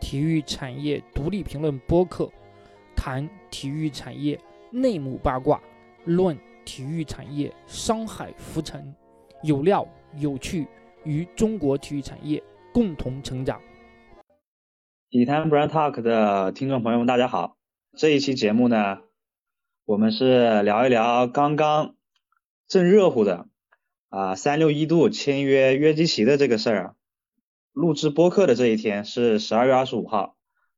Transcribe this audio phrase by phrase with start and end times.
[0.00, 2.28] 体育产业独立评论播客，
[2.96, 4.36] 谈体育产业
[4.72, 5.60] 内幕八卦，
[6.04, 8.92] 论体育产业商海浮沉，
[9.44, 10.66] 有料有趣，
[11.04, 12.42] 与中国体育产业
[12.74, 13.60] 共同成长。
[15.10, 17.56] 体坛 Brand Talk 的听众朋友们，大家好！
[17.96, 19.02] 这一期节目呢，
[19.84, 21.94] 我们是聊一聊刚刚
[22.66, 23.46] 正热乎的
[24.10, 26.94] 啊三六一度签约约基奇的这个事儿啊。
[27.72, 30.36] 录制播客的这一天是十二月二十五号，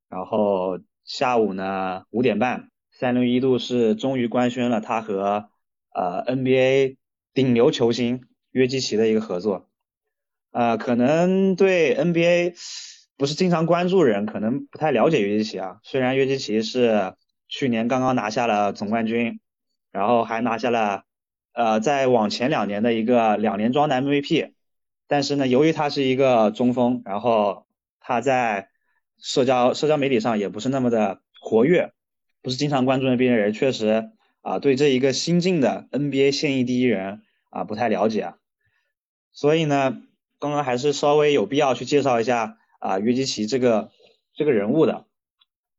[0.09, 5.48] 然后下午呢五点半，三六一度是终于官宣了他和
[5.95, 6.98] 呃 NBA
[7.34, 9.68] 顶流球星约基奇的一个合作。
[10.51, 12.54] 呃，可能对 NBA
[13.16, 15.78] 不是经常关注人，可能不太了解约基奇啊。
[15.82, 17.14] 虽然约基奇是
[17.48, 19.40] 去年刚刚拿下了总冠军，
[19.90, 21.04] 然后还拿下了
[21.52, 24.52] 呃在往前两年的一个两连庄的 MVP。
[25.09, 27.66] 但是呢，由于他是一个中锋，然后
[28.01, 28.68] 他在
[29.18, 31.93] 社交社交媒体上也不是那么的活跃，
[32.41, 34.10] 不是经常关注 NBA 的人，确实
[34.41, 38.32] 啊，对这一个新晋的 NBA 现役第一人啊不太了解，
[39.32, 39.98] 所以呢，
[40.38, 43.91] 刚刚还是稍微有必要去介绍一下啊约基奇这个
[44.35, 45.04] 这个人物的，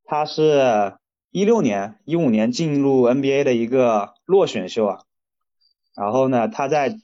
[0.06, 0.96] 他是
[1.32, 5.00] 一六年、一五年进入 NBA 的一个落选秀啊，
[5.96, 6.98] 然后呢，他在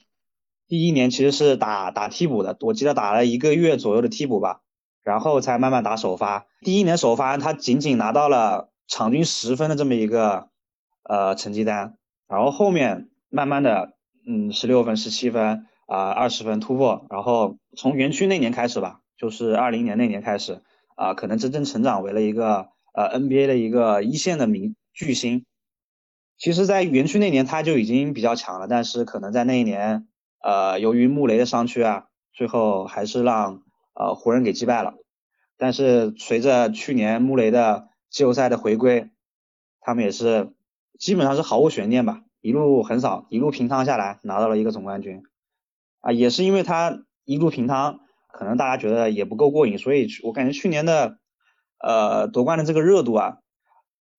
[0.66, 4.60] 第一年其实是打打替补的，我记得打了一个月左右的替补吧，
[5.02, 6.46] 然后才慢慢打首发。
[6.60, 10.48] 第一年首发他仅仅拿到了场均十分的这么一个
[11.04, 11.96] 呃成绩单，
[12.28, 13.94] 然后后面慢慢的
[14.26, 20.62] 嗯十六分、十七分啊二十分突破，然后从园区那年开始吧，就是二零年那年开始
[20.96, 25.46] 啊可能真正成长为了一个呃 NBA 的一个一线的名巨星。
[26.40, 30.08] 其实，在园区那年他就已经比较强了，但是可能在那一年。
[30.42, 33.60] 呃，由于穆雷的伤缺啊，最后还是让
[33.92, 34.94] 呃湖人给击败了。
[35.58, 39.10] 但是随着去年穆雷的季后赛的回归，
[39.82, 40.54] 他们也是
[40.98, 45.22] 基本上是毫无悬念吧，一路横扫，一路平趟下来，拿到了一个总冠军。
[46.00, 48.00] 啊，也是因为他一路平趟，
[48.32, 51.18] 可能大家觉得也不够过瘾，所以我感觉去年的
[51.78, 53.36] 呃夺冠的这个热度啊，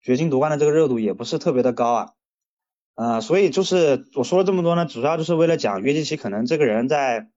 [0.01, 2.09] 掘金夺冠的这个热度也不是特别的高啊。
[2.95, 7.29] 呃，所以就是我说了这么多呢，主要就是为了讲约基奇可能这个人在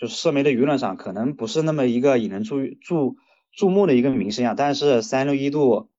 [0.00, 3.16] 就是社媒的舆论上可能不是那么一个引人注注
[3.52, 5.90] 注目的一个明星啊，但是三六一度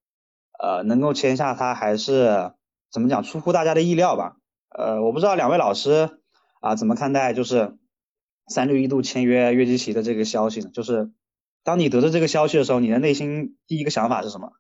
[0.60, 2.54] 呃能够签下他还是
[2.92, 4.38] 怎么讲出乎大家的意料吧？
[4.70, 6.20] 呃，我不知道两位老师
[6.60, 7.78] 啊怎么看待就是
[8.48, 10.70] 三六一度签约约基奇的这个消息呢？
[10.74, 11.12] 就是
[11.64, 14.52] 当你得知这个消息的时候，你的内心第一个想法是什么？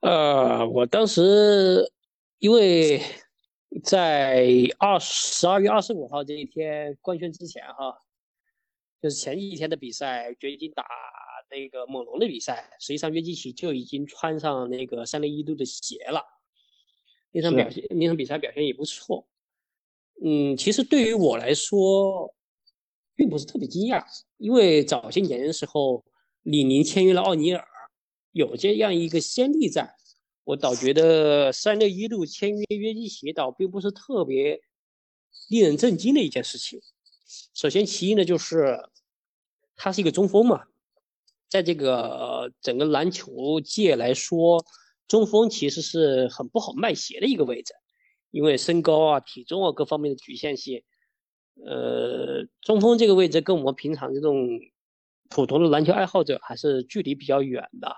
[0.00, 1.92] 呃，我当时。
[2.38, 3.00] 因为
[3.82, 4.46] 在
[4.78, 7.98] 二十二月二十五号这一天官宣之前，哈，
[9.00, 10.84] 就是前几天的比赛，掘金打
[11.50, 16.22] 那个猛龙的比赛，实际上约基奇就已经穿上那个三零一度的鞋了。
[17.32, 19.26] 那场表现，那场比赛表现也不错。
[20.22, 22.34] 嗯，其实对于我来说，
[23.14, 24.04] 并不是特别惊讶，
[24.36, 26.04] 因为早些年的时候，
[26.42, 27.66] 李宁签约了奥尼尔，
[28.36, 29.94] 有这样一个先例在。
[30.44, 34.60] 我倒觉得三六一度签约约基奇倒并不是特别
[35.48, 36.82] 令人震惊的一件事情。
[37.54, 38.78] 首先，其一呢，就是
[39.74, 40.64] 他是一个中锋嘛，
[41.48, 44.62] 在这个整个篮球界来说，
[45.08, 47.72] 中锋其实是很不好卖鞋的一个位置，
[48.30, 50.82] 因为身高啊、体重啊各方面的局限性。
[51.64, 54.60] 呃，中锋这个位置跟我们平常这种
[55.30, 57.96] 普通的篮球爱好者还是距离比较远的。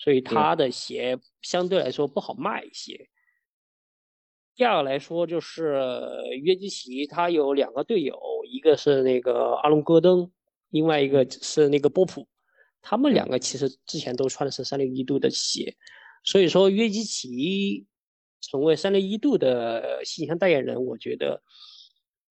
[0.00, 3.10] 所以他的鞋相对来说不好卖一些。
[4.56, 5.78] 第二个来说，就是
[6.42, 8.18] 约基奇他有两个队友，
[8.48, 10.32] 一个是那个阿隆戈登，
[10.70, 12.26] 另外一个是那个波普，
[12.80, 15.76] 他们两个其实之前都穿的是三六一度的鞋，
[16.24, 17.86] 所以说约基奇
[18.40, 21.42] 成为三六一度的形象代言人，我觉得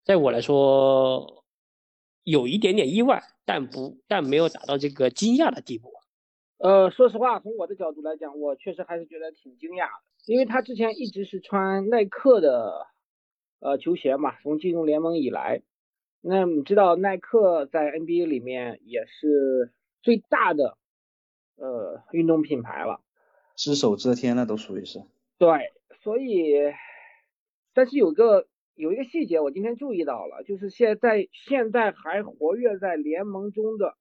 [0.04, 1.44] 在我来说
[2.22, 5.92] 有一点点意外，但不但没有达到这个惊讶的地步。
[6.58, 12.86] 呃，说实话，从我的角度来讲，我确实还是觉得挺惊讶的，因为他之前一直是穿耐克的
[13.60, 15.62] 呃球鞋嘛，从进入联盟以来，
[16.22, 20.78] 那你知道耐克在 NBA 里面也是最大的
[21.56, 23.00] 呃运动品牌了，
[23.54, 25.00] 只手遮天了，都属于是。
[25.36, 26.54] 对，所以，
[27.74, 33.94] 但是有个有一个细节，我今天注意到了，就是现在现在还活跃在联盟中的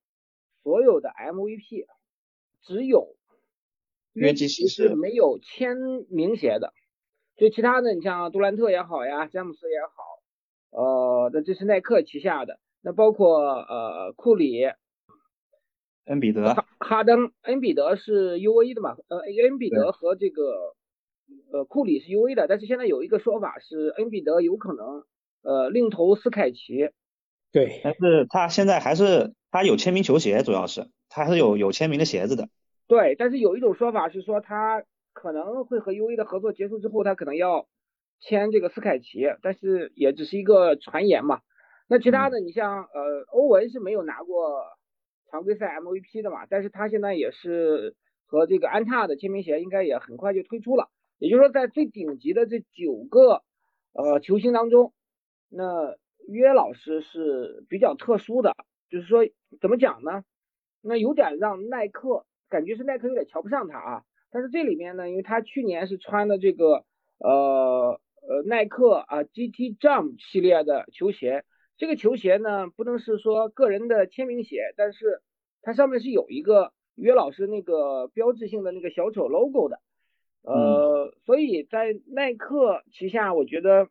[0.62, 1.84] 所有的 MVP。
[2.66, 3.16] 只有
[4.12, 5.76] 约基奇是没有签
[6.10, 6.72] 名鞋的，
[7.36, 12.58] 所以其他的，你像杜兰特也好呀，詹姆斯也好，呃，那这是耐克旗下的。
[12.82, 14.64] 那包括呃库里、
[16.04, 18.96] 恩比德、哈登、恩比德是 U A 的嘛？
[19.08, 20.74] 呃，恩比德和这个
[21.52, 25.04] 呃库里是 U A 的，但是现在有一个说法是恩比德有可能
[25.42, 26.90] 呃另投斯凯奇。
[27.52, 32.50] 对，但是他现在还是他有签名球鞋，主要是他还是有有签名的鞋子的。
[32.86, 34.84] 对，但是有一种说法是说他
[35.14, 37.66] 可能会和 U A 的合作结束之后，他可能要
[38.20, 41.40] 签这个斯凯奇，但是也只是一个传言嘛。
[41.88, 44.62] 那其他的，你像呃欧文是没有拿过
[45.30, 47.96] 常规赛 M V P 的嘛，但是他现在也是
[48.26, 50.90] 和这个安踏的签名鞋应该也很快就推出了。
[51.16, 53.42] 也就是说，在最顶级的这九个
[53.94, 54.92] 呃球星当中，
[55.48, 55.96] 那
[56.28, 58.54] 约老师是比较特殊的，
[58.90, 59.26] 就是说
[59.62, 60.24] 怎么讲呢？
[60.86, 64.02] 那有点让耐克感觉是耐克有点瞧不上他啊。
[64.30, 66.84] 但是这里面呢，因为他去年是穿的这个
[67.18, 71.44] 呃呃耐克啊 GT Jump 系列的球鞋。
[71.78, 75.20] 这个球鞋呢，不能是说个人的签名鞋，但是
[75.60, 79.80] 它上面是有一个约老师那个标志性的那个小丑 logo 的，
[80.42, 83.88] 呃，所以在耐克旗下，我觉得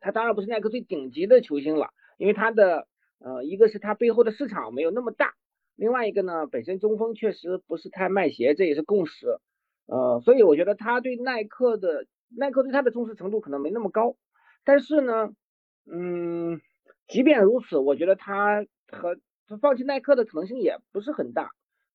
[0.00, 2.88] 他当然不是耐克最顶级的球星了，因为他的
[3.18, 5.34] 呃，一个是他背后的市场没有那么大，
[5.80, 9.38] 另外一个呢，本身中锋确实不是太卖鞋，这也是共识，
[9.86, 14.16] 呃，所以我觉得他对耐克的耐克对他的重视程度可能没那么高，
[14.64, 15.30] 但是呢，
[15.90, 16.60] 嗯。
[17.12, 19.16] 即便如此，我觉得他和
[19.48, 21.50] 他放弃耐克的可能性也不是很大。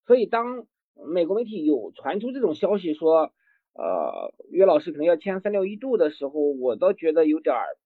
[0.05, 3.31] 所以当美国媒体有传出这种消息说，
[3.73, 7.77] 呃，约老师可能要签三六一度的时候，我倒觉得有点儿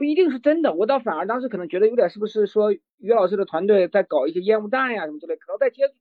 [0.00, 0.72] 不一定是真的。
[0.72, 5.92] 我倒反而当时可能觉得有点是不是说约老师的团队在搞一些烟雾弹呀什么之类，可能在接，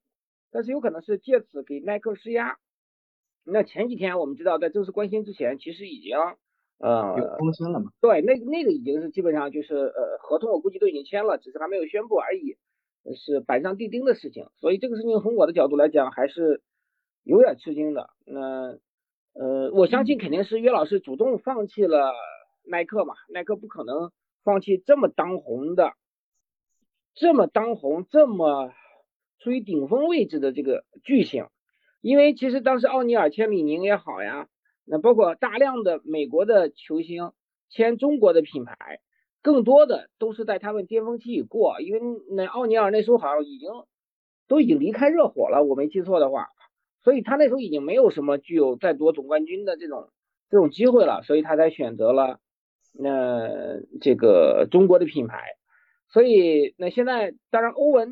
[0.53, 2.57] 但是有可能是借此给耐克施压。
[3.43, 6.15] 那前几天我们知道，在正式官宣之前，其实已经。
[6.77, 7.91] 呃，有官宣了嘛？
[7.99, 12.55] 对，那那个已经是基本上就是呃合同，我估计都已经签了，只是还没有宣布而已，
[13.17, 14.45] 是板上钉钉的事情。
[14.55, 16.61] 所以这个事情从我的角度来讲，还是
[17.25, 18.11] 有点吃惊的。
[18.25, 18.77] 那
[19.33, 22.13] 呃，我相信肯定是约老师主动放弃了
[22.69, 24.11] 耐克嘛，耐克不可能
[24.43, 25.93] 放弃这么当红的、
[27.13, 28.71] 这么当红、这么
[29.39, 31.47] 处于顶峰位置的这个巨星，
[32.01, 34.47] 因为其实当时奥尼尔签李宁也好呀。
[34.91, 37.33] 那包括大量的美国的球星
[37.69, 38.99] 签中国的品牌，
[39.43, 42.01] 更多的都是在他们巅峰期已过，因为
[42.31, 43.69] 那奥尼尔那时候好像已经
[44.47, 46.47] 都已经离开热火了，我没记错的话，
[47.03, 50.09] 所以他那时候已经没有什么具有再夺总冠军的这种
[50.49, 52.39] 这种机会了，所以他才选择了
[52.91, 55.43] 那这个中国的品牌。
[56.11, 58.09] 所以那现在当然欧文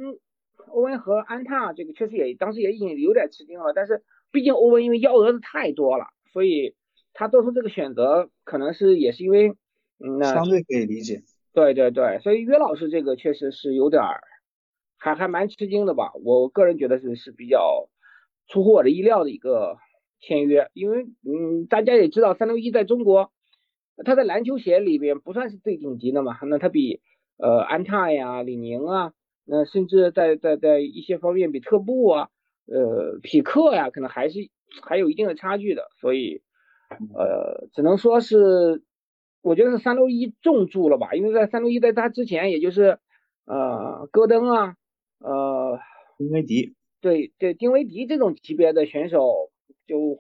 [0.68, 6.06] 欧文和安踏这个确实也当时也已经有点吃惊了，但是毕竟欧文因为幺蛾子太多了。
[6.32, 6.76] 所以
[7.14, 9.50] 他做出这个选择，可能是也是因为，
[10.00, 11.24] 嗯，那相对可以理解。
[11.54, 14.22] 对对对，所以约老师这个确实是有点儿，
[14.98, 16.12] 还还蛮吃惊的吧？
[16.24, 17.90] 我个人觉得是是比较
[18.48, 19.78] 出乎我的意料的一个
[20.20, 23.32] 签约，因为嗯，大家也知道三六一在中国，
[24.04, 27.02] 他在篮球鞋里边不算是最顶级的嘛，那他比
[27.38, 29.14] 呃安踏呀、李宁啊，
[29.46, 32.30] 那甚至在在在一些方面比特步啊、
[32.66, 34.50] 呃匹克呀，可能还是。
[34.84, 36.42] 还有一定的差距的，所以，
[37.16, 38.84] 呃，只能说是，
[39.42, 43.00] 我觉得是三六一重注了吧，因为在三六一在他之前，也就是，
[43.46, 44.76] 呃，戈登啊，
[45.20, 45.80] 呃，
[46.18, 49.52] 丁威迪，对对，丁威迪这种级别的选手，
[49.88, 50.20] 就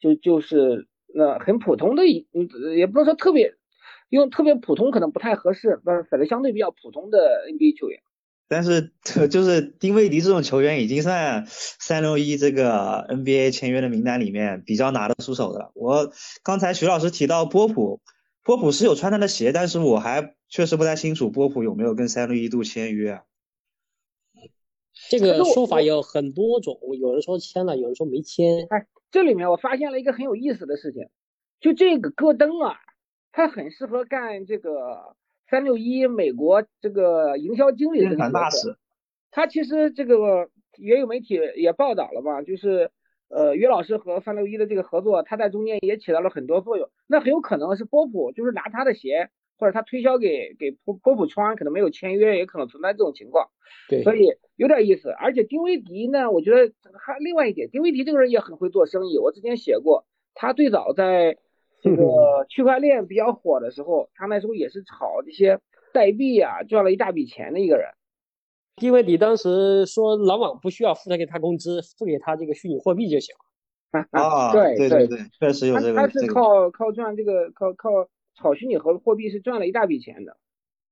[0.00, 2.26] 就就是那很普通的，一，
[2.76, 3.54] 也不能说特别，
[4.10, 7.18] 用特别普通可能不太合适，但反正相对比较普通的
[7.50, 8.00] NBA 球员。
[8.48, 8.92] 但是
[9.30, 15.72] 就是丁威迪这种球员已经算三六一这个 NBA 签约的名单里面比较拿得出手的了。
[15.74, 18.02] 我刚才徐老师提到波普，
[18.44, 23.22] 波普是有穿他的鞋，但是我还确实不太清楚波普有没有跟三六一度签约。
[25.08, 28.66] 这个说法有很多种，有人说签了，有人说没签。
[28.70, 31.08] 哎，这里面我发现了一个很有意思的事情，
[31.60, 32.76] 就这个戈登啊，
[33.32, 35.16] 他很适合干这个。
[35.48, 38.78] 三六一美国这个营销经理这个角色，
[39.30, 42.90] 他其实这个也有媒体也报道了嘛，就是
[43.28, 46.90] 呃约老师和三六一的这个合作，他在中间也起到了很多作用。
[47.06, 53.48] 那很有可能是波普就是拿他的鞋，或者他推销给给波波普川，可能没有签约，也可能存在这种情况。
[53.88, 55.10] 对，所以有点意思。
[55.10, 59.18] 而且丁威迪呢，我觉得还另外一点，丁威迪这个人也很会做生意。
[59.18, 61.38] 我之前写过，他最早在。
[61.82, 65.60] 这个区块链比较火的时候，他那时候也是炒这些
[65.92, 67.90] 代币啊，赚了一大笔钱的一个人。
[68.80, 73.36] 因为你当时说老网不需要付他给他工资，付给他这个虚拟货币就行。
[74.10, 75.94] 啊，对对对，确实有这个。
[75.94, 80.36] 他是靠靠赚这个靠靠炒虚拟和货币是赚了一大笔钱的。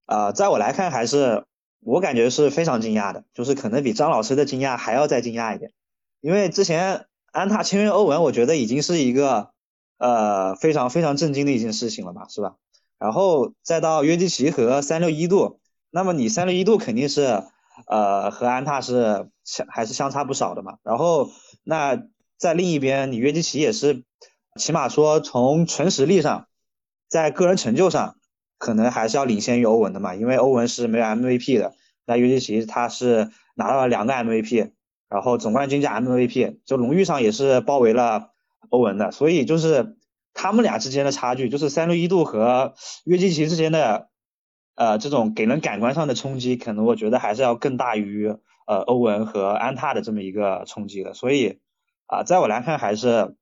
[0.07, 1.45] 啊，在我来看还是
[1.81, 5.73] 我感觉是非常惊讶的，就是可能比张老师的惊讶还要再惊讶一点，
[6.21, 9.51] 因为之前安踏签约欧文，我觉得已经是一个
[9.99, 12.57] 呃非常非常震惊的一件事情了吧，是吧？
[12.99, 15.61] 然后再到约基奇和三六一度，
[15.91, 17.43] 那么你三六一度肯定是
[17.87, 21.31] 呃和安踏是相还是相差不少的嘛，然后
[21.65, 22.03] 那
[22.39, 24.05] 在另一边你约基奇也是
[24.57, 26.47] 起码说从纯实力上，
[27.09, 28.17] 在个人成就上。
[28.57, 31.75] 可能还是要领先于欧文的嘛，因为欧文是没有 MVP 的，
[32.07, 34.71] 那约基奇他是拿到了两个 MVP，
[35.11, 38.31] 然后总冠军加 MVP，就荣誉上也是包围了
[38.71, 39.97] 欧文的，所以就是
[40.33, 44.09] 他们俩之间的差距，就是三六一度和约基奇之间的
[44.77, 48.29] 呃这种给人感官上的冲击，可能我觉得还是要更大于
[48.67, 51.59] 呃欧文和安踏的这么一个冲击的，所以
[52.07, 53.37] 啊，在我来看还是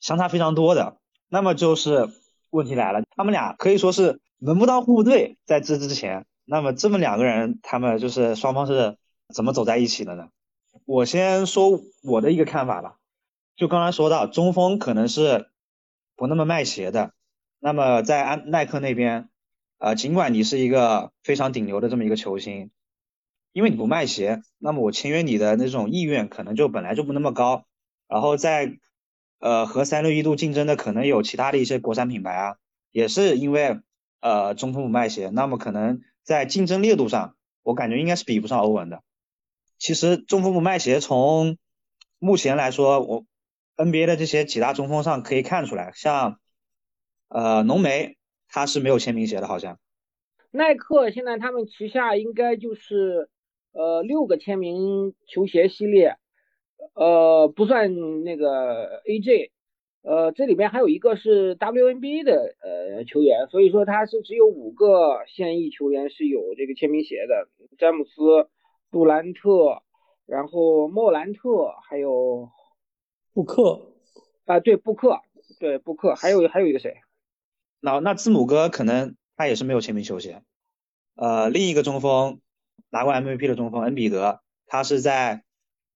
[0.00, 0.96] 相差非常多的。
[1.28, 2.08] 那么就是
[2.52, 4.20] 问题来了，他们俩可以说是。
[4.44, 8.96] 门不当户不对，在这之前，那么这么两个人，他们就是双方是
[9.32, 10.30] 怎么走在一起的呢？
[10.84, 12.96] 我先说我的一个看法吧。
[13.54, 15.46] 就刚才说到，中锋可能是
[16.16, 17.12] 不那么卖鞋的。
[17.60, 19.28] 那么在安耐克那边，
[19.78, 22.72] 呃，尽管你是一个非常顶流的这么一个球星，
[23.52, 27.64] 因为你不卖鞋，那么我签约你的那种意愿可能就本来就不那么高。
[28.08, 28.76] 然后在
[29.42, 32.56] 呃和三六一度竞争的可能有其他的一些国产品牌啊，
[32.90, 33.80] 也是因为。
[34.24, 37.34] 呃，中锋不卖鞋，那么可能在竞争烈度上，
[37.64, 39.02] 我感觉应该是比不上欧文的。
[39.80, 41.58] 其实中锋不卖鞋，从
[42.20, 43.24] 目前来说，我
[43.76, 46.38] NBA 的这些几大中锋上可以看出来，像
[47.26, 49.80] 呃浓眉他是没有签名鞋的，好像。
[50.52, 53.28] 耐克现在他们旗下应该就是
[53.72, 56.16] 呃六个签名球鞋系列，
[56.94, 59.50] 呃不算那个 AJ。
[60.04, 67.46] 呃，这里边还有一个是 WNBA 的呃球员，所以说他是只有五个现役球员是有这个签名鞋的，
[67.78, 68.48] 詹姆斯、
[68.90, 69.82] 杜兰特，
[70.26, 72.50] 然后莫兰特，还有
[73.32, 73.92] 布克
[74.44, 75.20] 啊，对布克，
[75.60, 76.96] 对布克，还有还有一个谁？
[77.78, 80.42] 那那字母哥可能他也是没有签名球鞋。
[81.14, 82.40] 呃，另一个中锋
[82.90, 85.44] 拿过 MVP 的中锋恩比德，他是在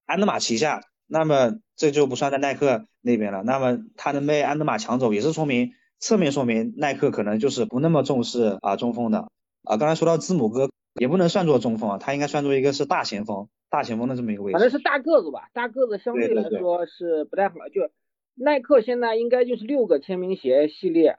[0.06, 0.80] 安德玛旗下。
[1.08, 3.44] 那么这就不算在耐克那边了。
[3.44, 5.70] 那么他能被安德玛抢走，也是说明
[6.00, 9.28] 侧面说明耐克可能就是不那么重视啊中锋的
[9.62, 9.76] 啊。
[9.76, 14.58] 刚才说到字母哥，也不能算作中锋啊，他应该算作一个是大前锋，大前锋的这么一个位置。
[14.58, 17.54] 反正是大个子吧，大个子相对来说是不太好。
[17.72, 17.88] 就
[18.34, 21.18] 耐克现在应该就是六个签名鞋系列，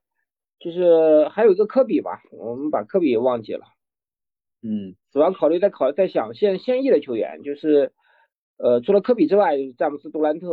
[0.60, 3.62] 就是还有一个科比吧，我们把科比忘记了。
[4.62, 7.94] 嗯，主要考虑在考在想现现役的球员就是。
[8.58, 10.48] 呃，除了科比之外，詹姆斯、杜兰特、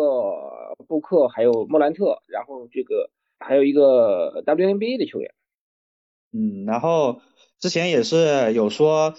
[0.86, 5.34] 布克，还有莫兰特，然后这个还有一个 WNBA 的球员。
[6.32, 7.20] 嗯，然后
[7.58, 9.14] 之前也是有说，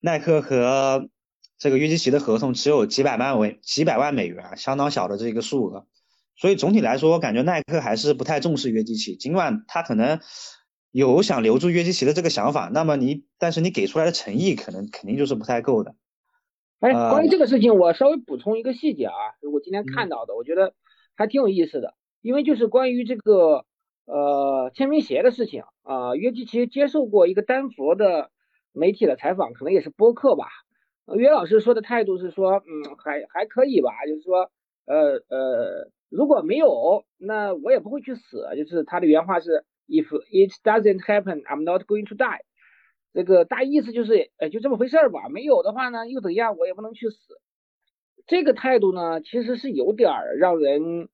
[0.00, 1.08] 耐克和
[1.56, 5.86] 这个约基奇的合同只有几百万美几百万美元，相当小的这个数额。
[6.36, 10.18] 所以总体来说，我感觉耐克还是不太重视约基奇，尽管他可能
[10.90, 15.94] 有想留住约基奇的这个想法，那么你但是你给出来的诚意可能肯定就是不太够的。
[16.80, 19.14] 哎，关于这个事情，我稍微补充一个细节啊，
[19.52, 20.74] 我今天看到的，我觉得
[21.16, 21.94] 还挺有意思的。
[22.20, 23.64] 因为就是关于这个
[24.04, 28.30] 呃签名鞋的事情啊，约基奇接受过一个丹佛的
[28.72, 30.46] 媒体的采访，可能也是播客吧。
[31.14, 34.50] 约老师说的态度是说，嗯，还还可以吧，就是说，
[34.86, 38.44] 呃呃，如果没有，那我也不会去死。
[38.56, 42.40] 就是他的原话是，If it doesn't happen, I'm not going to die。
[43.16, 45.30] 这个大意思就是，哎，就这么回事儿吧。
[45.30, 46.58] 没有的话呢，又怎样？
[46.58, 47.40] 我也不能去死。
[48.26, 51.08] 这个态度呢，其实是有点儿让人，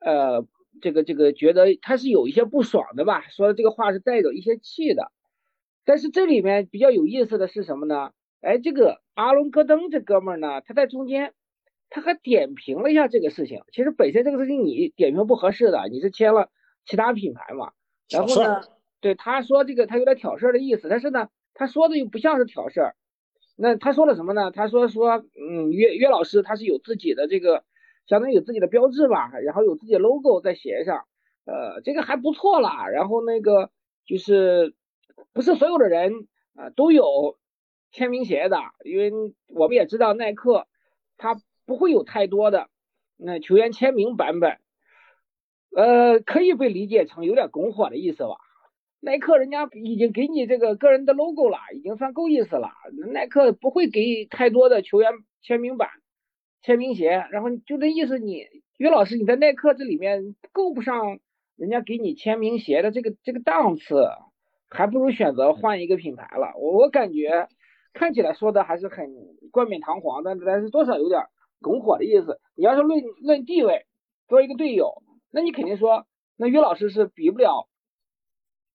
[0.00, 0.46] 呃，
[0.80, 3.28] 这个这个觉得他是有一些不爽的吧。
[3.28, 5.12] 说的这个话是带着一些气的。
[5.84, 8.12] 但是这里面比较有意思的是什么呢？
[8.40, 11.34] 哎，这个阿隆戈登这哥们儿呢，他在中间，
[11.90, 13.60] 他还点评了一下这个事情。
[13.70, 16.48] 其实本身这个事情你点评不合适的，你是签了
[16.86, 17.72] 其他品牌嘛。
[18.08, 18.62] 然后呢？
[19.04, 22.96] 对他说这个，他有点挑事儿的意思，但是呢，他说的又不像是挑事儿。
[23.54, 24.50] 那他说了什么呢？
[24.50, 27.64] 他说说，嗯，约约老师他是有自己的这个，
[28.06, 31.04] 相当于有自己的标志吧，然后有自己的 logo 在鞋上，
[31.44, 32.88] 呃，这个还不错啦。
[32.88, 33.70] 然后那个
[34.06, 34.74] 就是
[35.34, 37.36] 不是所有的人啊都有
[37.92, 38.56] 签名鞋的，
[38.86, 39.12] 因为
[39.48, 40.66] 我们也知道耐克
[41.18, 42.70] 他不会有太多的
[43.18, 44.56] 那球员签名版本，
[45.76, 48.38] 呃，可以被理解成有点拱火的意思吧。
[49.04, 52.70] 耐克人家已经给你这个个人的 logo 了，已经算够意思了。
[53.12, 55.90] 耐克不会给太多的球员签名版、
[56.62, 58.46] 签名鞋，然后就这意思，你
[58.78, 61.18] 于老师你在耐克这里面够不上
[61.54, 64.08] 人家给你签名鞋的这个这个档次，
[64.70, 66.54] 还不如选择换一个品牌了。
[66.56, 67.48] 我我感觉
[67.92, 69.14] 看起来说的还是很
[69.52, 71.24] 冠冕堂皇的，但是多少有点
[71.60, 72.40] 拱火的意思。
[72.56, 73.84] 你要是论论地位，
[74.28, 76.06] 作为一个队友，那你肯定说，
[76.38, 77.68] 那约老师是比不了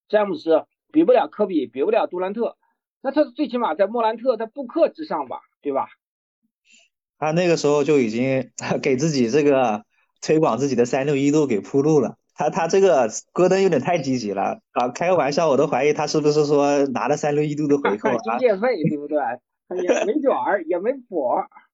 [0.10, 2.58] 詹姆斯，比不了科比，比不了杜兰特，
[3.02, 5.88] 那他最起码在莫兰特、在布克之上吧，对吧？
[7.18, 8.52] 他那个时候就已经
[8.82, 9.84] 给自己这个
[10.22, 12.18] 推广自己的三六一度给铺路了。
[12.34, 14.88] 他他这个戈登有点太积极了啊！
[14.88, 18.18] 开个玩笑，我都怀疑他是不是说拿了三六一度的回扣 啊？
[18.18, 19.18] 中介费对不对？
[19.84, 21.30] 也没卷儿，也没谱。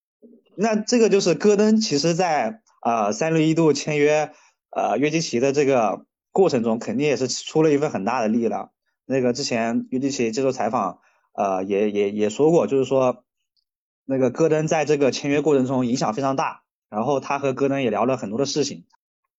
[0.57, 4.31] 那这个就是戈登，其实在啊三六一度签约
[4.71, 8.71] 呃约基奇的这个过程中，肯定也是出了一份很大的力了。
[9.05, 10.99] 那个之前约基奇接受采访，
[11.31, 13.23] 呃也也也说过，就是说
[14.03, 18.83] 那个戈登在这个签约过程中影响非常大，然后他和戈登也聊了很多的事情。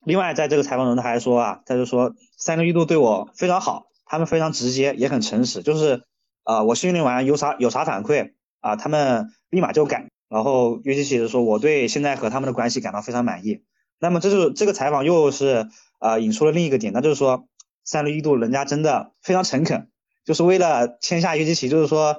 [0.07, 6.05] 另外，在这个采访中，他还说啊，他就说三六一度对我非常好，他们非常直接，也很诚实，就是
[6.45, 10.09] 啊，我训练完有啥有啥反馈啊，他们立马就改。
[10.31, 13.65] 然后约基奇是说，我对现在和他们的关系感到非常满意。
[13.99, 17.49] 那么，这就这个采访又是啊引出了另一个点，那就是说
[17.85, 19.91] 三六一度人家真的非常诚恳，
[20.25, 22.19] 就是为了签下约基奇，就是说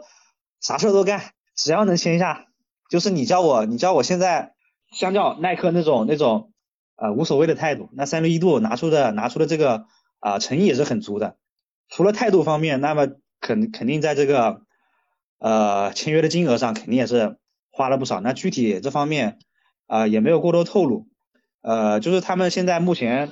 [0.62, 2.46] 啥事儿都干，只要能签下，
[2.90, 4.54] 就是你叫我，你叫我现在
[4.92, 6.52] 相较耐克那种那种。
[7.00, 7.92] 啊，无所谓的态度。
[7.94, 9.86] 那三六一度拿出的拿出的这个
[10.20, 11.38] 啊诚意也是很足的。
[11.90, 13.08] 除了态度方面，那么
[13.40, 14.62] 肯肯定在这个
[15.38, 17.38] 呃签约的金额上肯定也是
[17.70, 18.20] 花了不少。
[18.22, 19.38] 那具体这方面
[19.86, 21.08] 啊也没有过多透露。
[21.62, 23.32] 呃，就是他们现在目前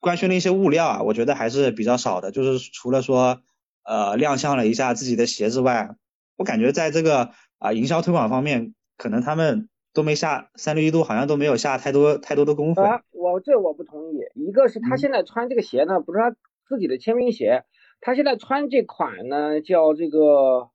[0.00, 2.30] 官宣的一些物料啊，我觉得还是比较少的。
[2.30, 3.40] 就是除了说
[3.84, 5.96] 呃亮相了一下自己的鞋之外，
[6.36, 9.68] 我感觉在这个啊营销推广方面，可能他们。
[9.96, 12.82] 都没下三六一度，好像都没有下太多太多的功夫。
[12.82, 14.18] 啊，我这我不同意。
[14.34, 16.36] 一个是他现在穿这个鞋呢，不是他
[16.68, 17.64] 自己的签名鞋，
[18.02, 20.68] 他现在穿这款呢叫这个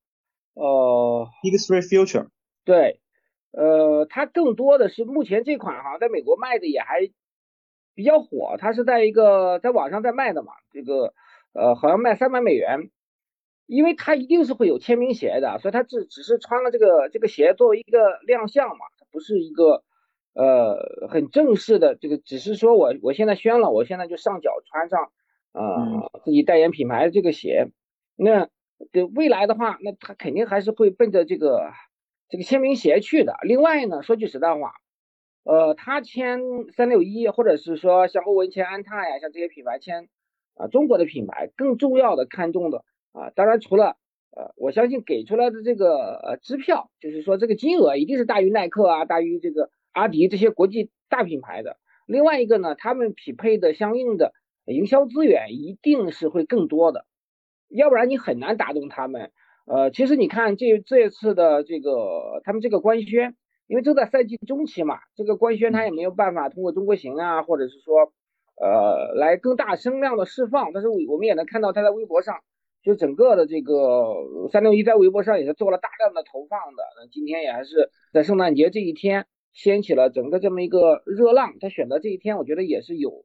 [0.55, 2.29] 呃 Big Three Future。
[2.65, 2.99] 对，
[3.51, 7.01] 呃，它更多的是目前这款好像，在美国卖的也还
[8.01, 11.13] 比较火，它是在一个在网上在卖的嘛，这个
[11.53, 12.89] 呃好像卖三百美元。
[13.67, 19.83] 因为他一定是会有签名鞋的，所以他只只是穿了这个这个鞋作为一个亮相嘛，不是一个
[20.33, 25.09] 呃很正式的这个，只是说我我现在宣了，我现在就上脚穿上
[25.53, 27.71] 啊自己代言品牌的这个鞋，
[28.17, 28.49] 那
[28.91, 31.71] 这未来的话，那他肯定还是会奔着这个
[32.27, 33.37] 这个签名鞋去的。
[33.43, 34.73] 另外呢，说句实在话，
[35.43, 36.39] 呃，他签
[36.71, 40.07] 三六一，或者是说像欧文签安踏呀，像这些品牌签
[40.55, 42.83] 啊中国的品牌，更重要的看重的。
[43.11, 43.97] 啊，当然除了
[44.33, 51.77] 呃，我相信给出来的这个呃支票，就是说这个金额一定是大于耐克啊，大于这个阿迪这些国际大品牌的。
[52.05, 54.33] 另外一个呢，他们匹配的相应的
[54.65, 57.05] 营销资源一定是会更多的，
[57.67, 59.31] 要不然你很难打动他们。
[59.65, 63.35] 呃，其实你看这这次的这个他们这个官宣，
[63.71, 68.11] 因为正在赛季中期嘛，这个官宣他也没有办法通过中国行啊，或者是说
[68.61, 72.35] 呃来更大声量的释放，但是我我们也能看到他在微博上。
[72.83, 81.53] 就整个的这个三六一在微博上也是做了大量的投放的，那今天也还是在圣诞节这一天掀起了整个这么一个热浪。
[81.61, 83.23] 他选择这一天，我觉得也是有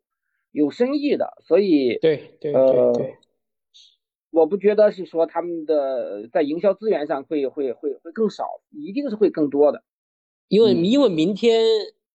[0.53, 3.17] 有深意的，所以对对对对，
[4.31, 9.83] 我不觉得是说他们的在营销资源上会会会会更少，一定是会更多的，
[10.49, 11.65] 因为因为明天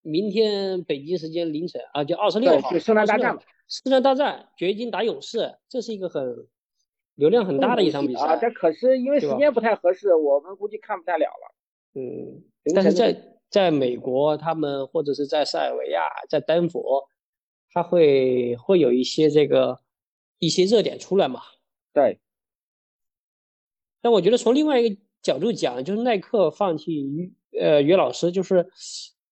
[0.01, 6.47] 明天北京时间凌晨啊，就二十六号圣诞大战嘛，圣诞大战掘金打勇士，这是一个很。
[7.15, 11.53] 流量很大的一场比赛啊，但可是因为时间不太合适，我们估计看不太了了。
[11.93, 12.41] 嗯，
[12.73, 17.07] 但是在在美国，他们或者是在塞尔维亚、在丹佛，
[17.73, 19.77] 他会会有一些这个
[20.39, 21.41] 一些热点出来嘛？
[21.93, 22.17] 对。
[24.01, 28.67] 但我觉得从另外一个角度讲，就是耐克放弃于呃约老师，就是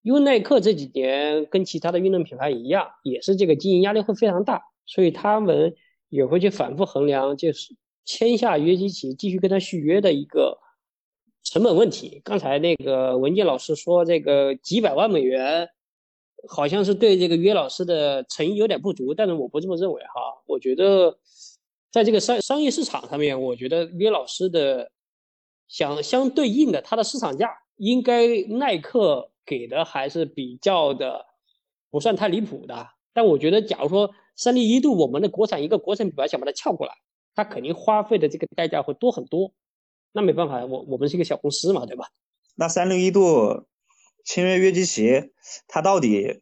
[0.01, 5.75] 因为耐克这几年跟其他的运动品牌一样，也是这个经营压力会非常大，所以他们。
[6.11, 10.57] 也会去反复衡量，就是签下约基奇继续跟他续约的一个
[11.43, 12.19] 成本问题。
[12.23, 15.69] 刚才那个文健老师说，这个几百万美元
[16.47, 20.41] 好像是对这个约老师的诚意有点不足，但是我不这么认为哈。
[20.47, 21.19] 我觉得
[21.91, 24.89] 在这个商商业市场上面，我觉得约老师的
[25.69, 31.25] 相相对应的它的市场价，应该耐克给的还是比较的
[31.89, 32.89] 不算太离谱的。
[33.13, 36.95] 但我觉得，假如说三六一度，我们的国产一个国产品牌想把它撬过来，
[37.35, 39.53] 它肯定花费的这个代价会多很多。
[40.11, 42.09] 那没办法，我我们是一个小公司嘛，对吧？
[42.55, 43.67] 那三六一度
[44.25, 45.31] 签约约基奇，
[45.67, 46.41] 它到底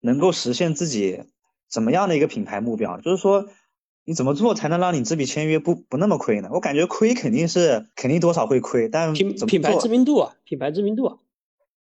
[0.00, 1.24] 能够实现自己
[1.68, 3.00] 怎么样的一个品牌目标？
[3.00, 3.48] 就是说，
[4.08, 6.48] 你怎么做才能让你这笔签约不不那么亏呢？
[6.50, 11.18] 我感觉亏肯定是肯定多少会亏，但品品牌知名度啊，品牌知名度啊。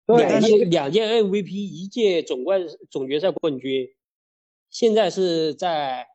[0.05, 3.87] 两届两届 MVP，一届总冠总决赛冠军，
[4.69, 6.05] 现在是在，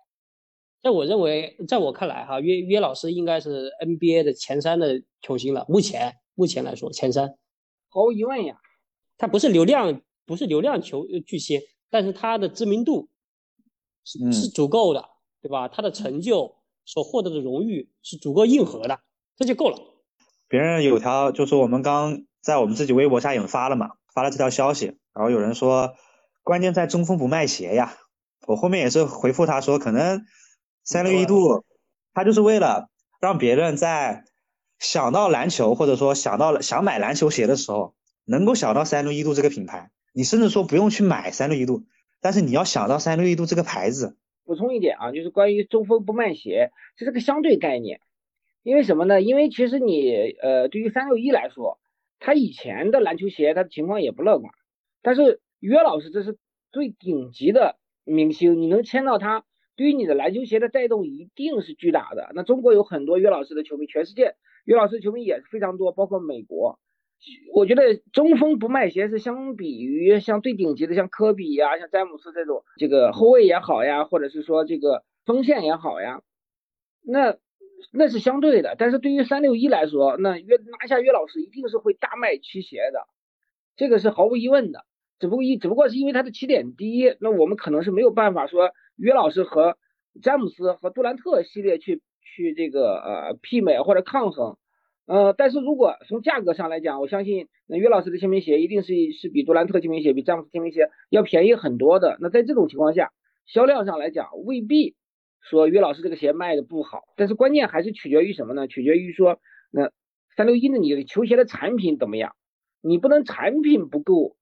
[0.80, 5.66] 在我认为，在我看来哈，约约老师应该是 NBA 的前三的球星了。
[5.68, 7.34] 目前目前来说，前三，
[7.88, 8.60] 毫无疑问呀。
[9.16, 13.08] 他不是流量，不是流量球巨星，但是他的知名度
[14.04, 15.08] 是是足够的，
[15.42, 15.68] 对吧？
[15.68, 19.00] 他的成就所获得的荣誉是足够硬核的，
[19.36, 19.78] 这就够了。
[20.48, 22.24] 别人有条就说我们刚。
[22.40, 25.94] 在我们自己微博下引发了嘛，发了这条消息，然后有人说，
[26.44, 27.96] 关键在中锋不卖鞋呀。
[28.46, 30.24] 我后面也是回复他说，可能
[30.84, 31.64] 三六一度，
[32.14, 32.88] 他就是为了
[33.20, 34.24] 让别人在
[34.78, 39.90] 想到篮球或者说想到了想买篮球鞋的时候，能够想到三六一度这个品牌。
[40.14, 41.82] 你甚至说不用去买三六一度，
[42.20, 44.16] 但是你要想到三六一度这个牌子。
[44.48, 48.00] 补充一点啊，就是关于中锋不卖鞋，这是个相对概念，
[48.62, 49.20] 因为什么呢？
[49.20, 51.78] 因为其实你呃，对于三六一来说。
[52.20, 54.52] 他以前的篮球鞋，他的情况也不乐观，
[55.02, 56.36] 但是约老师这是
[56.72, 59.44] 最顶级的明星，你能签到他，
[59.76, 62.32] 对于你的篮球鞋的带动一定是巨大的。
[62.34, 64.34] 那中国有很多约老师的球迷，全世界
[64.64, 66.80] 约老师球迷也是非常多，包括美国。
[67.54, 76.22] 我觉得中锋不卖鞋是相比于像最顶级的，像科比呀，像詹姆斯这种这个后卫也好呀，或者是说这个锋线也好呀，
[77.02, 77.36] 那。
[77.92, 83.06] 那是相对的，但是对于三六一来说，那约拿下约老师一定是会大卖其鞋的，
[83.76, 84.84] 这个是毫无疑问的。
[85.20, 89.78] 只不过一只不过是因为他的起点低，那我们可能是没有办法说约老师和
[90.20, 94.58] 詹姆斯和杜兰特系列去去这个呃媲美或者抗衡。
[95.08, 102.18] 呃，但是如果从价格上来讲，我相信那约老师的签名鞋一定是是比杜兰特签名鞋、比詹姆斯签名鞋要便宜很多的。
[102.20, 103.10] 那在这种情况下，
[103.46, 104.94] 销量上来讲未必。
[105.40, 108.66] 说约老师这个鞋卖的不好，但是关键还是取决于什么呢？
[108.66, 109.38] 取决于说
[109.70, 109.92] 那
[110.36, 112.34] 三六一的你的球鞋的产品怎么样？
[112.82, 114.36] 你不能产品不够，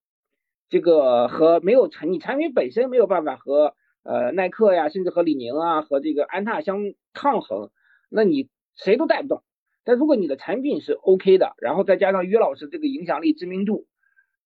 [0.69, 6.79] 这个和没有产你产品本身没有办法和呃耐克呀，甚至和李宁啊和这个安踏相
[7.13, 7.71] 抗衡，
[8.11, 9.43] 那你谁都带不动。
[9.87, 13.87] 但如果你的产品是 OK 的，然后再加上约老师这个影响力知名度，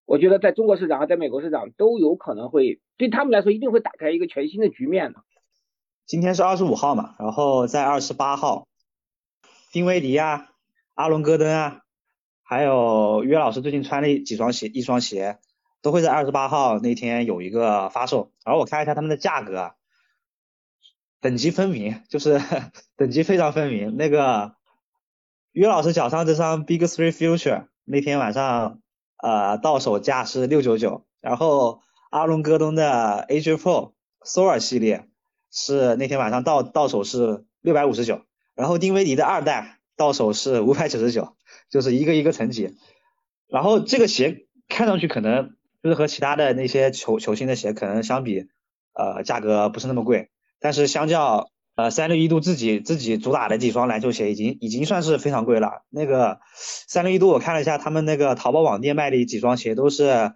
[0.05, 5.25] 我觉得在中国市场和在美国市场都有可能会对他们来说一定会打开一个全新的局面的。
[6.05, 8.69] 今天是二十五号嘛，然后在二十八号，
[9.73, 10.51] 丁威迪啊、
[10.93, 11.81] 阿伦戈登啊，
[12.43, 15.39] 还有约老师最近穿的几双鞋，一双鞋
[15.81, 18.31] 都会在二十八号那天有一个发售。
[18.45, 19.73] 然后我看一下他们的价格，
[21.23, 22.39] 等级分明，就是
[22.99, 23.97] 等级非常分明。
[23.97, 24.55] 那个
[25.53, 28.81] 约老师脚上这双 Big Three Future 那天晚上
[29.17, 33.93] 呃到手价是六九九，然后阿伦戈登的 AJ Pro
[34.25, 35.07] Soar 系列。
[35.53, 38.23] 是那天晚上到到手是六百五十九，
[38.55, 41.35] 然后丁威迪的二代到手是五百九十九，
[41.69, 42.77] 就是一个一个层级。
[43.49, 48.47] 然后这个鞋看上去可能就是和其他的那些球球星的鞋可能相比，
[48.93, 55.83] 呃，价格不是那么贵，但是相较呃三六一度自己自己主打的几双篮球鞋，已经已经算是非常贵了。
[55.91, 60.35] 那个三六一度我看了一下，他们那个淘宝网店卖的几双鞋都是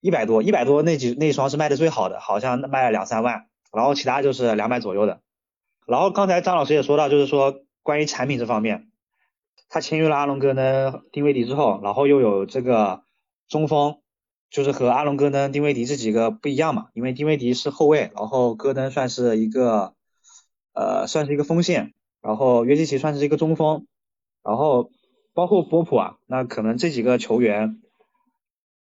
[0.00, 3.46] 一百多，一百多那几那双是卖的最好的，好像卖了两三万。
[3.72, 5.20] 然后其他就是两百左右的，
[5.86, 8.88] 然后刚才张老师也说到，就是说关于产品这方面，
[9.68, 13.04] 他签约了阿隆戈登、丁威迪之后，然后又有这个
[13.48, 14.00] 中锋，
[14.50, 19.94] 就是和阿隆戈登、丁威迪这几个不一样嘛，因为丁威迪是后卫，然后戈登算是一个
[20.72, 23.86] 呃算是一个锋线，然后约基奇算是一个中锋，
[24.42, 24.90] 然后
[25.34, 27.80] 包括波普啊，那可能这几个球员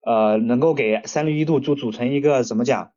[0.01, 2.91] 呃能够给三六一度就组成一个怎么讲？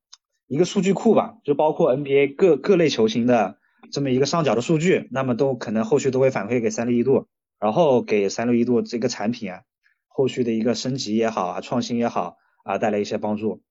[0.46, 3.58] 一个数据库吧，就包括 NBA 各各类球星的
[3.92, 7.28] 这么一个上脚的数据，那么都可能后续都会反馈给三六一度，
[7.60, 9.62] 然后给三六一度这个产品啊，
[10.08, 13.62] 后续的一个升级也好啊，创新也好啊，带来一些帮助。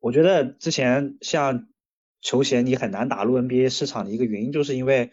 [0.00, 1.68] 我觉得之前像
[2.20, 5.12] 球鞋你很难打入 NBA 市场的一个原因，就是因为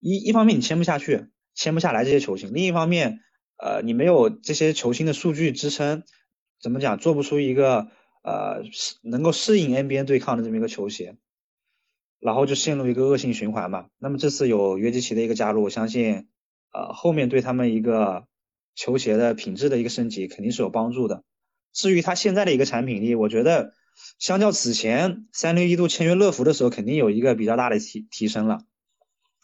[0.00, 3.20] 一一方面你签不下去，签不下来这些球星，另一方面
[3.56, 6.02] 呃你没有这些球星的数据支撑，
[6.60, 7.88] 怎么讲做不出一个。
[8.20, 8.62] 呃，
[9.02, 11.16] 能够适应 NBA 对抗的这么一个球鞋，
[12.18, 13.86] 然后就陷入一个恶性循环嘛。
[13.96, 16.26] 那么这次有约基奇的一个加入，我相信
[16.74, 18.26] 呃后面对他们一个
[18.74, 21.22] 球鞋的品质的一个升级肯定是有帮助的。
[21.72, 23.72] 至于他现在的一个产品力，我觉得
[24.18, 28.60] 相较此前三六一度签约乐福的时候，肯定有一个比较大的提提升了。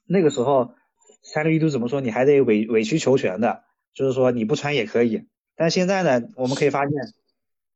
[0.06, 0.74] 那个时候
[1.22, 3.64] 三六一度怎么说，你还得委委曲求全的，
[3.94, 5.26] 就是说你不穿也可以。
[5.56, 6.92] 但现在呢，我们可以发现。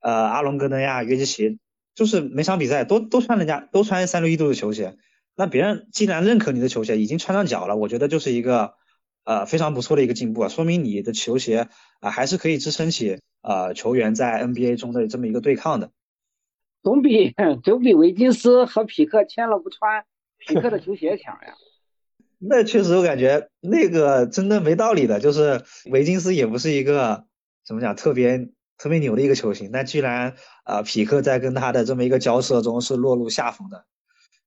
[0.00, 1.58] 呃，阿隆戈登呀，约基奇，
[1.92, 4.96] 就是每场比赛都都穿人家都穿三六一度的球鞋，
[5.34, 8.74] 那别人既然认可你的球鞋，已经穿上脚了，我觉得就是一个
[9.24, 15.90] 呃非常不错的一个进步啊，说明你的球鞋啊还是可以支撑起呃球员在 NBA 中的这么一个对抗的。
[16.82, 20.04] 总比总比维金斯和匹克签了不穿
[20.38, 21.54] 匹克的球鞋强呀。
[22.40, 27.26] 那确实，我感觉那个真的没道理的，就是维金斯也不是一个
[27.66, 33.86] 怎么讲特别特别牛的一个球星，但居然啊匹克在跟他的这么一个交涉中是落入下风的。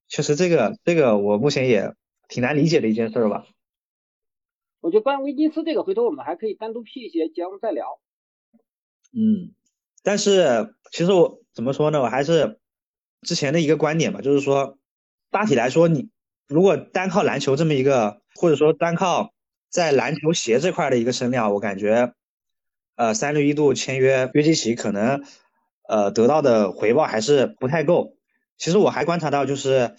[0.08, 1.94] 确实，这个这个我目前也
[2.30, 3.46] 挺难理解的一件事吧。
[4.80, 8.00] 我觉得关于维金斯这个，回头我们还可以单独辟一些节目再聊。
[9.12, 9.52] 嗯，
[10.02, 12.02] 但是其实我怎么说呢？
[12.02, 12.60] 我还是
[13.22, 14.78] 之前的一个观点吧，就是说
[15.30, 16.10] 大体来说你。
[16.48, 19.34] 如果单靠篮球这么一个，或者说单靠
[19.70, 22.14] 在篮球鞋这块的一个声量，我感觉，
[22.98, 25.24] 呃，三六一度签约约基奇可能，
[25.88, 28.18] 呃，得到的回报还是不太够。
[28.58, 29.96] 其实我还观察到，就是，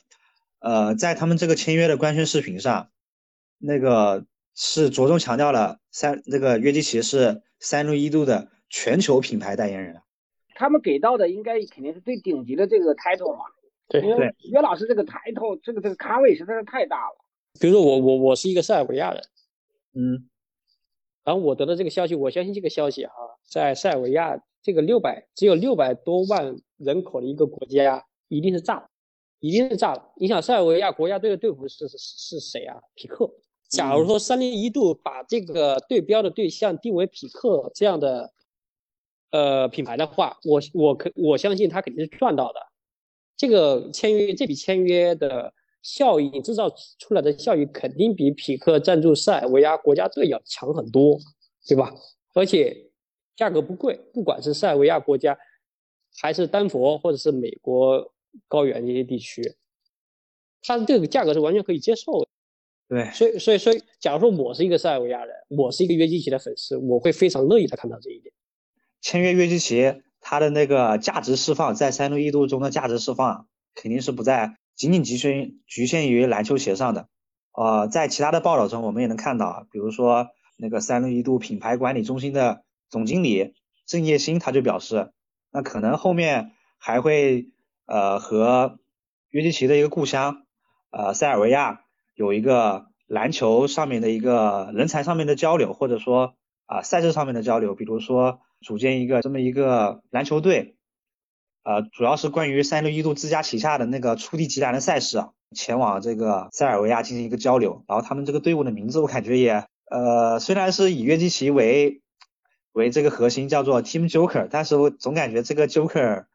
[0.58, 2.90] 呃，在他们这个签约的官宣视频上，
[3.56, 10.02] 那个是着重强调了三那个约基奇是三六一度的全球品牌代言人。
[10.62, 13.46] 他们给到的应该肯定是最顶级的这个 title 嘛。
[13.88, 17.16] 对对，约老师这个 title，，这个这个咖位实在是太大了。
[17.60, 19.20] 比如说我我我是一个塞尔维亚人，
[19.94, 20.28] 嗯，
[21.24, 23.12] 然后我得到这个消息，我相信这个消息哈，
[23.50, 28.88] 在塞尔维亚这个六百只有六百多万人口的一个国家，一定是炸了，
[29.40, 30.12] 一定是炸了。
[30.16, 32.80] 你想塞尔维亚国家队的队服是是是谁啊？
[32.94, 33.28] 匹克。
[33.68, 38.32] 假如说三零一度把这个对标的对象定为匹克这样的
[39.32, 42.60] 呃品牌的话，我我可我相信他肯定是赚到的。
[43.36, 51.18] 这个签约，这笔签约的效益制造出来的效益肯定比匹克赞助塞尔维亚国家队要强很多，
[51.66, 51.92] 对吧？
[52.34, 52.90] 而且
[53.34, 55.36] 价格不贵，不管是塞尔维亚国家，
[56.20, 58.12] 还是丹佛或者是美国
[58.46, 59.42] 高原这些地区，
[60.62, 62.28] 它这个价格是完全可以接受的。
[62.88, 68.32] 对，所以所以所以，假如说我是一个塞尔维亚人，我是一个约基奇的粉丝，我会非常乐意的看到这一点。
[69.02, 70.00] 签约约基奇。
[70.24, 77.08] 它的那个价值释放，在三六一度中的价值释放，肯定是不在仅仅局限局限于篮球鞋上的。
[77.50, 83.52] 呃，在其他的报道中，我们也能看到，比如说那个三六一度品牌管理中心的总经理
[83.84, 85.10] 郑业兴，他就表示，
[85.50, 87.48] 那可能后面还会
[87.86, 88.78] 呃和
[89.30, 90.44] 约基奇的一个故乡
[90.92, 91.80] 呃塞尔维亚
[92.14, 98.40] 有一个篮球上面的一个人才上面的交流，或者说啊赛事上面的交流，比如说。
[98.64, 100.76] 组建一个这么一个篮球队，
[101.64, 107.84] 呃，主要是关于三六一度自家旗下的那个触地集篮的赛事啊，前往这个塞尔维亚进行一个交流。
[107.88, 112.02] 然后他们这个队伍的名字，我感觉也，呃，虽然是以约基奇为
[112.70, 116.26] 为这个核心，叫做 Team Joker，但是我总感觉这个 Joker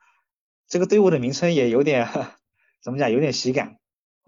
[0.68, 2.10] 这个队伍的名称也有点
[2.84, 3.78] 怎么讲，有点喜感。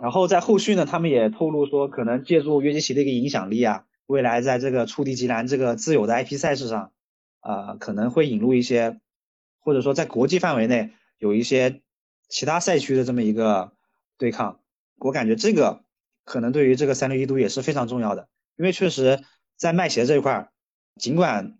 [0.02, 6.92] 然后在后续呢，他们也透露说，可能借助约基奇的一个影响力啊，未来在这个触地极难这个自有的 IP 赛事上。
[7.42, 9.00] 啊，可能会引入一些，
[9.62, 11.80] 或者说在国际范围内有一些
[12.28, 13.72] 其他赛区的这么一个
[14.18, 14.60] 对抗，
[14.98, 15.86] 我感觉这个
[16.26, 19.24] 可能对于这个三六一度也是非常重要的，因为确实
[19.56, 20.50] 在卖鞋这一块，
[20.98, 21.58] 尽管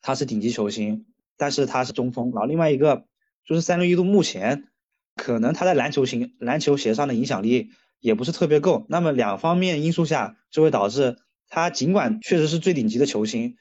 [0.00, 1.06] 他是顶级球星，
[1.36, 3.04] 但是他是中锋，然后另外一个
[3.44, 4.68] 就是三六一度目前
[5.16, 13.56] 可能他在篮球型篮球鞋上的影响力也不是特别够，那么两方面因素下就会导致他尽管确实是最顶级的球星。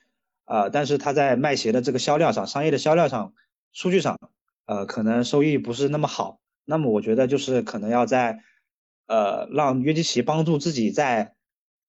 [0.48, 3.34] 啊，但是他在卖鞋的这个销量上，商业的销量上，
[3.72, 4.20] 数据上，
[4.68, 6.40] 呃，可能收益不是那么好。
[6.66, 8.44] 那么我觉得就是可能要在，
[9.08, 11.34] 呃，让约基奇帮助自己在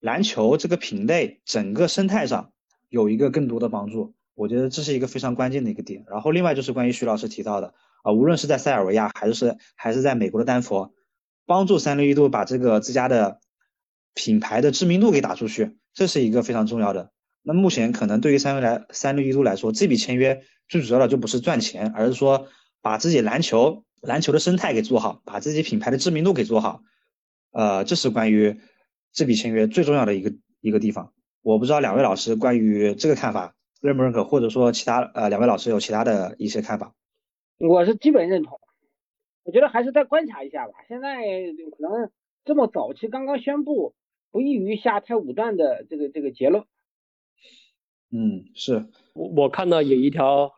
[0.00, 2.50] 篮球这个品类整个生态上
[2.88, 4.14] 有一个更多的帮助。
[4.32, 6.06] 我觉得这是一个非常关键的一个点。
[6.08, 10.94] 然后另外就是关于徐老师提到的，啊，无论是在塞尔维亚还是还是在美国的丹佛，
[11.44, 13.38] 帮助三六一度把这个自家的
[14.14, 17.10] 品牌的知名度给打出去，这是一个非常重要的。
[17.42, 22.48] 那目前可能对于三六来三六一度来说，这笔签约最主要的就不是赚钱，而是说
[22.82, 26.82] 把自己篮球篮球的生态给做好，把自己品牌的知名度给做好。
[27.52, 28.60] 呃，这是关于
[29.12, 31.14] 这笔签约最重要的一个一个地方。
[31.40, 36.92] 我不知道两位老师关于这个看法认不认可，或者说其他呃两位老师有其他的一些看法。
[37.58, 38.60] 我是基本认同，
[39.44, 40.72] 我觉得还是再观察一下吧。
[40.88, 42.10] 现在可能
[42.44, 43.94] 这么早期刚刚宣布，
[44.30, 46.64] 不易于下太武断的这个这个结论。
[48.10, 50.52] 嗯，是我我看到有一条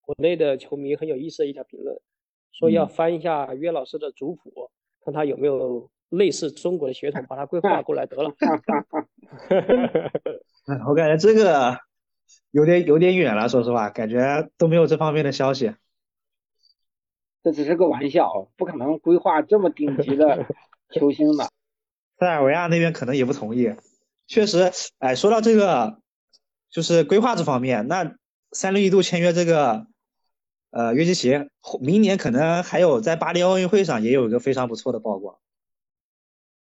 [0.00, 2.00] 国内的球迷很有意思的一条评论，
[2.52, 4.70] 说要翻一下约老师的族谱，
[5.04, 8.34] 看他有没有类似中国的血统，把它规划过来得了。
[10.88, 11.78] 我感觉这个
[12.50, 15.74] 有点有点远了，说实话，感觉都没有这方面的消息。
[17.42, 20.46] 这只是个玩笑，不可能规划这么顶级的
[20.90, 21.50] 球星的。
[22.20, 23.74] 塞尔维亚那边可能也不同意。
[24.26, 26.02] 确实，哎，说到这个，
[26.70, 28.14] 就是规划这方面，那
[28.52, 29.86] 三六一度签约这个，
[30.70, 31.48] 呃，约基奇，
[31.80, 35.38] 明年可能还有在巴黎奥运会上也有一个非常不错的曝光。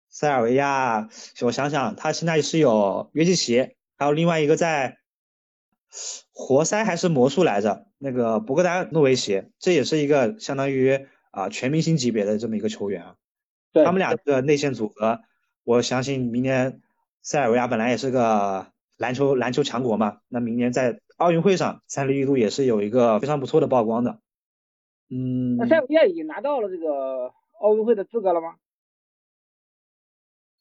[0.08, 1.08] 塞尔维亚，
[1.42, 4.98] 我想想，他现在是有约基奇，还有另外一个在
[6.32, 13.16] 活塞还是魔术来着，那个博格丹诺维奇，这也是一个相当于啊全明星级别的这么一个球员啊。
[13.74, 15.20] 他们俩的内线组合，
[15.68, 16.80] 我相信明年
[17.20, 24.18] 塞尔维亚本来也是个篮球篮球强国嘛，那明年在奥运会上三六一度也是有一个非常不错的曝光的。
[25.10, 28.54] 嗯，那塞尔维亚已经拿到了这个奥运会的资格了吗？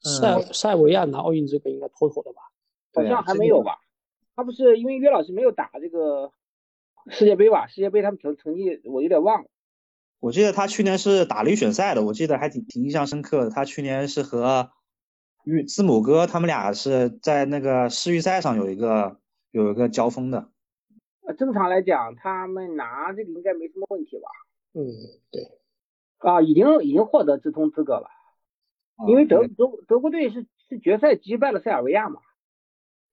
[0.02, 2.42] 塞塞尔维亚拿奥运资格应该妥妥的吧？
[2.94, 3.80] 好像还没有吧？
[4.36, 6.34] 他不是因为约老师没有打这个
[7.12, 7.68] 世界杯吧？
[7.68, 9.48] 世界杯他们成成绩我有点忘了。
[10.20, 13.52] 我记得他去年是打了预选赛的，我记得还挺挺印象深刻的。
[13.52, 14.72] 他去年是和
[15.48, 19.18] 与字母哥他们俩是在那个世预赛上有一个
[19.52, 20.50] 有一个交锋的。
[21.22, 24.28] 呃，正常来讲，他们拿这个应该没什么问题吧？
[24.74, 24.84] 嗯，
[25.32, 25.44] 对。
[26.18, 28.10] 啊，已经已经获得直通资格了。
[29.08, 32.20] 因为德德德国队是是决赛击败了塞尔维亚嘛，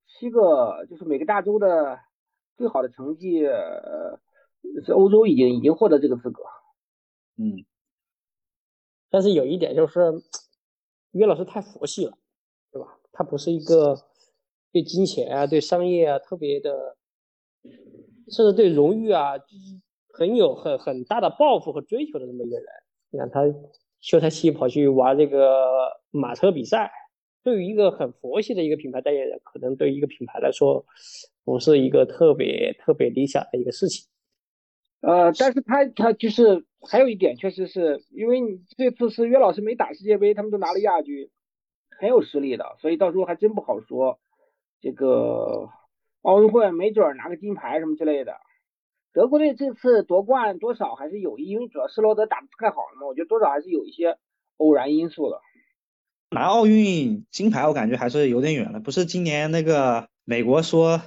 [0.08, 2.00] 七个就是每个大洲的
[2.56, 3.42] 最好的成绩，
[4.84, 6.42] 是欧洲已经已经获得这个资格。
[7.36, 7.64] 嗯，
[9.08, 10.00] 但是有一点就是，
[11.12, 12.16] 约老师太佛系了，
[13.14, 13.96] 他不是一个
[14.70, 16.98] 对金钱啊、对商业啊特别的，
[18.28, 19.32] 甚至对荣誉啊，
[20.12, 22.66] 很有很很大的抱负和追求的这么一个人。
[23.10, 23.40] 你看他。
[24.00, 26.92] 休赛期跑去玩这个马车比赛，
[27.42, 30.84] 对于一个很佛系的一个品牌代言人，可能对一个品牌来说，
[31.42, 34.06] 不是一个特别特别理想的一个事情。
[35.00, 41.30] 呃，但是他他就是还有一点，确实是因为你这次是约老师没打世界杯，他们都拿了亚军，
[42.04, 44.18] 很有实力的，所以到时候还真不好说。
[44.82, 45.70] 这个
[46.20, 48.34] 奥运会没准拿个金牌什么之类的。
[49.14, 54.18] 德国队这次夺冠多少还是有，因为主要施罗德打的太好了嘛，我觉得多少还是有一些
[54.58, 55.40] 偶然因素的。
[56.28, 61.00] 拿奥运金牌我感觉还是有点远了，不是今年那个美国说，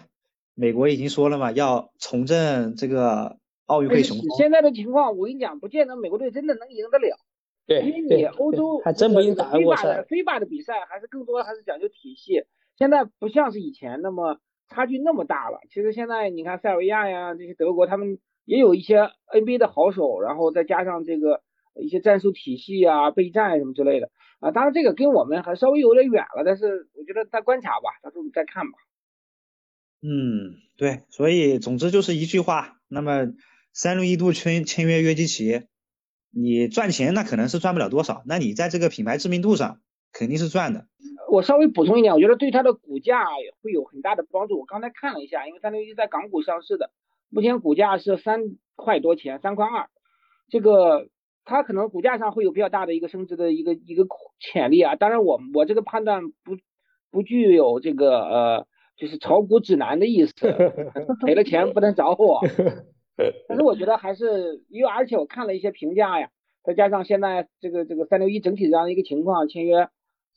[0.56, 4.26] 美国已经说了嘛，要重振这个奥运会雄风。
[4.36, 7.20] 现在的情况我跟你讲，不见得美国队真的能赢得了。
[7.68, 10.04] 对，因为你欧洲还真不赢打过赛。
[10.10, 14.40] 非法的比赛还是更多还是讲究体系，现在不像是以前那么。
[14.70, 21.42] 差距那么大了，其实现在你看塞尔维亚呀，这些德国他们也有一些 NBA 的好手，然后再加上这个
[21.82, 24.52] 一些战术体系啊、备战什么之类的啊。
[24.52, 28.78] 当然这个跟我们还稍微有点远了，但是我觉得再观察吧，到时候再看吧。
[30.02, 33.28] 嗯，对，所以总之就是一句话，那么
[33.72, 35.62] 三六一度签签约约基奇，
[36.32, 39.80] 你赚钱那可能是赚不了多少，那你在这个品牌知名度上
[40.12, 40.86] 肯定是赚的。
[41.30, 43.26] 我稍微补充一点，我觉得对它的股价
[43.62, 44.60] 会有很大的帮助。
[44.60, 46.90] 我刚才看了一下，因为三六一在港股上市的，
[47.30, 49.90] 目前股价是三块多钱，三块二。
[50.50, 51.10] 这个
[51.44, 54.06] 它可能股价上会有比较大的一个升值的一个一个
[54.40, 54.96] 潜力啊。
[54.96, 56.58] 当然，我我这个判断不
[57.12, 60.34] 不具有这个呃，就是炒股指南的意思，
[61.26, 62.42] 赔了钱不能找我。
[63.48, 66.30] 但是我觉得还是因为而且我看了一些评价呀，
[66.64, 69.90] 再加上现在这个这个三六一整体这样一个情况，签约。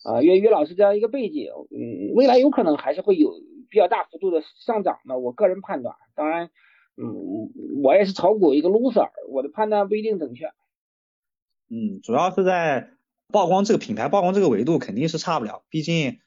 [0.03, 3.35] 啊，约约老师这样一个背景，嗯，未来有可能还是会有
[3.69, 5.19] 比较大幅度的上涨的。
[5.19, 6.49] 我个人判断，当然，
[6.97, 7.51] 嗯，
[7.83, 10.47] 我也是炒股一个 loser，我的判断不一定准确。
[11.69, 12.93] 嗯，主要是在
[13.29, 16.21] 曝光这个品牌曝光这个维度肯定是差不了，毕竟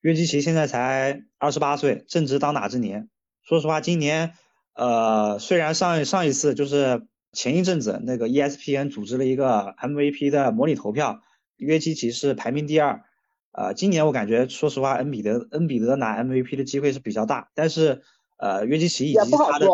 [0.00, 3.08] 约基奇现在才二十八岁，正值当打之年。
[3.42, 4.34] 说实话，今年，
[4.78, 11.20] 呃，虽然上上一次就是前一阵子那个 ESPN 组织了一个 MVP 的模拟投票，
[11.56, 13.02] 约基奇是排名第二。
[13.50, 18.02] 呃，今年我感觉，说实话，恩比德恩比德拿 MVP 的机会是比较大，但是
[18.38, 19.66] 呃，约基奇以及他的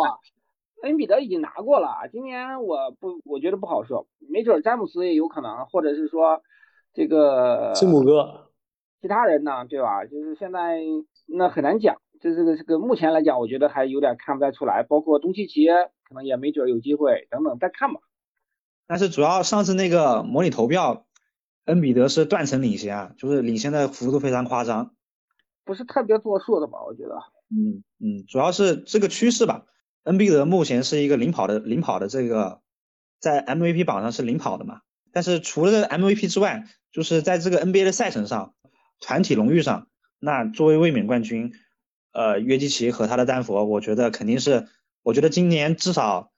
[0.85, 6.41] 恩比德已经拿过了，今年我不，我觉得不好说，没准詹姆斯也有可能，或者是说
[6.95, 8.49] 这个字母哥，
[9.03, 10.07] 其他人呢，对吧？
[10.07, 10.81] 就是现在
[11.27, 15.67] 那很难讲，这这个这个目前来讲，我觉得还有点看不太出来，包括东契奇
[16.09, 18.01] 可能也没准有机会，等等再看吧。
[18.87, 21.07] 但是主要上次那个模拟投票。
[21.67, 24.95] 恩比德是断层领先啊，就是领先的幅度非常夸张，
[25.65, 26.85] 不是特别作数的吧？
[26.87, 27.15] 我觉得，
[27.49, 29.65] 嗯嗯，主要是这个趋势吧。
[30.03, 32.61] 恩比德目前是一个领跑的领跑的这个
[33.19, 38.53] 在 MVP 榜上是领跑的嘛，但是除了 MVP 之外，就是在这个 NBA 的赛程上，
[39.01, 41.55] 团体荣誉上，那作为卫冕冠军，
[42.15, 44.67] 呃，约基奇和他的丹佛，我觉得肯定是，
[45.03, 46.33] 我觉得今年至少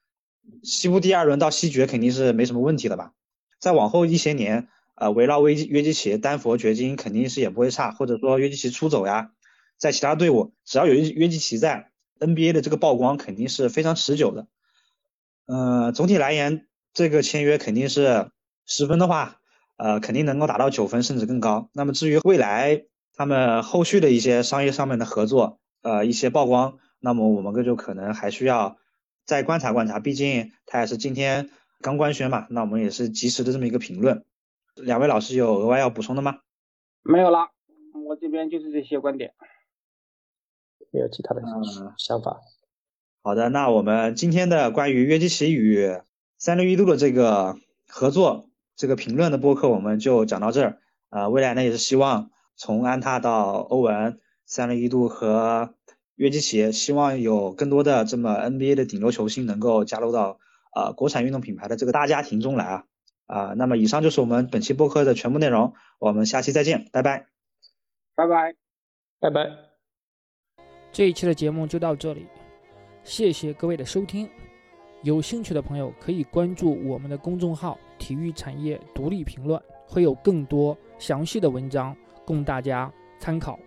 [0.65, 3.13] 西部第二轮到西决肯定是没什么问题的吧。
[3.61, 4.67] 再往后一些年。
[4.99, 9.31] 呃，围绕约基约基奇、丹佛、掘金肯定是也不会差，或者说约基奇出走呀，
[9.77, 14.47] 在其他队伍只要有约基奇在，NBA 的这个曝光肯定是非常持久的。
[15.45, 18.31] 呃，总体来言，这个签约肯定是
[18.65, 19.37] 十分的话，
[19.77, 21.69] 呃，肯定能够达到九分甚至更高。
[21.75, 28.77] 那么至于未来他们后续的一些商业上面的合作，呃，一些曝光，那么我们个就可能还需要
[29.25, 31.49] 再观察观察，毕竟他也是今天
[31.81, 34.25] 刚官宣嘛，那我们也是及时的这么一个评论。
[34.75, 36.41] 两位老师有额外要补充的吗？
[37.05, 37.51] 没有啦，
[38.05, 39.33] 我这边就是这些观点，
[40.91, 41.43] 没有其他的
[41.97, 42.41] 想法。
[43.23, 46.01] 好的，那我们今天的关于约基奇与
[46.37, 47.57] 三六一度的这个
[47.87, 50.81] 合作这个评论的播客，我们就讲到这儿。
[51.11, 55.75] 呃，未来呢也是希望从安踏到欧文、三六一度和
[56.15, 60.39] 约基奇，希望有更多的这么 NBA 的顶流球星能够加入到
[60.75, 62.85] 呃国产运动品牌的这个大家庭中来啊。
[63.27, 67.27] 啊，那么以上就是我们本期播客的全部内容，我们下期再见，拜拜，
[68.15, 68.55] 拜拜，
[69.19, 69.51] 拜拜。
[70.93, 72.25] 这一期的节目就到这里，
[73.03, 74.31] 谢谢各位的收听。
[75.03, 83.59] 有兴趣的朋友可以关注我们的公众号“体育产业独立评论”，会有更多详细的文章供大家参考。